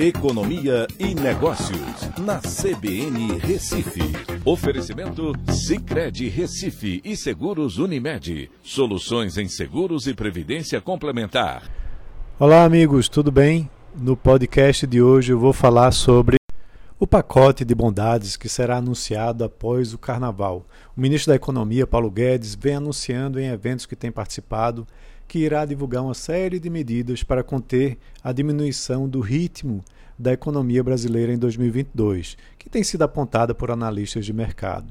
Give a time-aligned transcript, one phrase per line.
[0.00, 4.00] Economia e Negócios, na CBN Recife.
[4.44, 8.48] Oferecimento Cicred Recife e Seguros Unimed.
[8.62, 11.68] Soluções em seguros e previdência complementar.
[12.38, 13.68] Olá, amigos, tudo bem?
[13.92, 16.36] No podcast de hoje eu vou falar sobre
[16.96, 20.64] o pacote de bondades que será anunciado após o carnaval.
[20.96, 24.86] O ministro da Economia, Paulo Guedes, vem anunciando em eventos que tem participado
[25.28, 29.84] que irá divulgar uma série de medidas para conter a diminuição do ritmo
[30.18, 34.86] da economia brasileira em 2022, que tem sido apontada por analistas de mercado.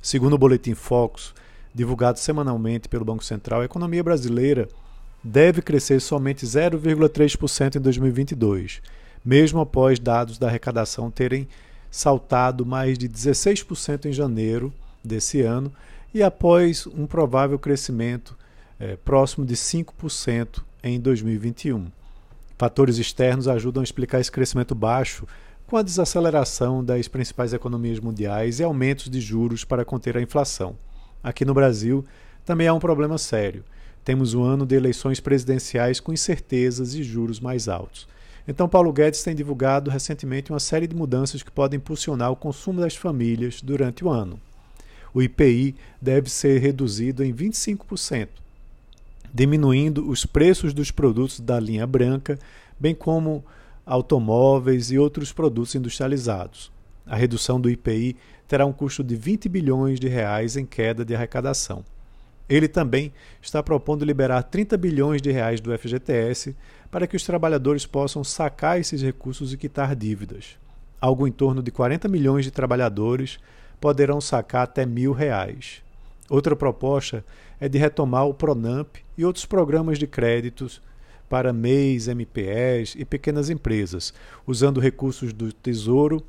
[0.00, 1.34] Segundo o Boletim Focus,
[1.74, 4.68] divulgado semanalmente pelo Banco Central, a economia brasileira
[5.24, 8.80] deve crescer somente 0,3% em 2022,
[9.24, 11.48] mesmo após dados da arrecadação terem
[11.90, 15.72] saltado mais de 16% em janeiro desse ano
[16.12, 18.36] e após um provável crescimento
[18.78, 21.86] é, próximo de 5% em 2021.
[22.56, 25.26] Fatores externos ajudam a explicar esse crescimento baixo
[25.66, 30.76] com a desaceleração das principais economias mundiais e aumentos de juros para conter a inflação.
[31.22, 32.04] Aqui no Brasil
[32.44, 33.62] também há um problema sério.
[34.04, 38.08] Temos um ano de eleições presidenciais com incertezas e juros mais altos.
[38.48, 42.80] Então, Paulo Guedes tem divulgado recentemente uma série de mudanças que podem impulsionar o consumo
[42.80, 44.40] das famílias durante o ano.
[45.12, 48.28] O IPI deve ser reduzido em 25%,
[49.32, 52.38] diminuindo os preços dos produtos da linha branca,
[52.78, 53.44] bem como
[53.84, 56.70] automóveis e outros produtos industrializados.
[57.06, 61.14] A redução do IPI terá um custo de 20 bilhões de reais em queda de
[61.14, 61.84] arrecadação.
[62.48, 63.12] Ele também
[63.42, 66.56] está propondo liberar 30 bilhões de reais do FGTS
[66.90, 70.58] para que os trabalhadores possam sacar esses recursos e quitar dívidas.
[71.00, 73.38] Algo em torno de 40 milhões de trabalhadores
[73.78, 75.82] poderão sacar até mil reais.
[76.30, 77.24] Outra proposta
[77.58, 80.82] é de retomar o Pronamp e outros programas de créditos
[81.28, 84.12] para MEIs, MPEs e pequenas empresas,
[84.46, 86.22] usando recursos do Tesouro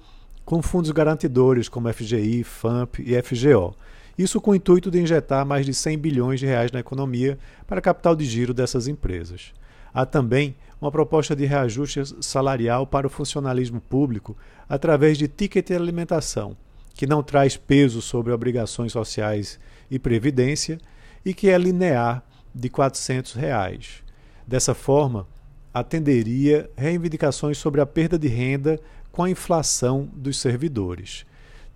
[0.45, 3.75] com fundos garantidores como FGI, FAMP e FGO.
[4.17, 7.37] Isso com o intuito de injetar mais de 100 bilhões de reais na economia
[7.67, 9.53] para capital de giro dessas empresas.
[9.93, 14.35] Há também uma proposta de reajuste salarial para o funcionalismo público
[14.67, 16.55] através de ticket de alimentação,
[16.99, 19.57] que não traz peso sobre obrigações sociais
[19.89, 20.77] e previdência
[21.23, 22.21] e que é linear
[22.53, 24.03] de 400 reais.
[24.45, 25.25] Dessa forma,
[25.73, 28.77] atenderia reivindicações sobre a perda de renda
[29.13, 31.25] com a inflação dos servidores.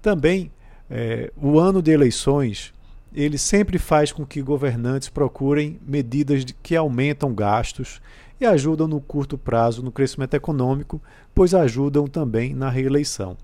[0.01, 0.51] Também,
[0.89, 2.73] é, o ano de eleições
[3.16, 8.01] ele sempre faz com que governantes procurem medidas que aumentam gastos
[8.39, 11.01] e ajudam no curto prazo no crescimento econômico,
[11.33, 13.38] pois ajudam também na reeleição.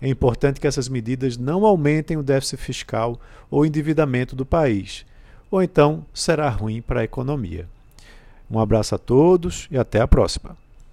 [0.00, 3.18] É importante que essas medidas não aumentem o déficit fiscal
[3.50, 5.06] ou endividamento do país,
[5.50, 7.68] ou então será ruim para a economia.
[8.50, 10.56] Um abraço a todos e até a próxima.